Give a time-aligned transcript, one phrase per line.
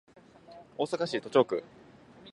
[0.79, 1.63] 大阪市都島区